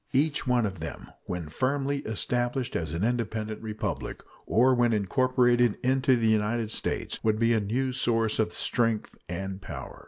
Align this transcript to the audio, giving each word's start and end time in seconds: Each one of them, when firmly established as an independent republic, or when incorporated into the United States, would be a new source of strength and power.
Each 0.13 0.47
one 0.47 0.65
of 0.65 0.79
them, 0.79 1.11
when 1.25 1.47
firmly 1.49 1.99
established 2.07 2.75
as 2.75 2.95
an 2.95 3.03
independent 3.03 3.61
republic, 3.61 4.23
or 4.47 4.73
when 4.73 4.93
incorporated 4.93 5.77
into 5.83 6.15
the 6.15 6.25
United 6.27 6.71
States, 6.71 7.23
would 7.23 7.37
be 7.37 7.53
a 7.53 7.59
new 7.59 7.93
source 7.93 8.39
of 8.39 8.51
strength 8.51 9.15
and 9.29 9.61
power. 9.61 9.99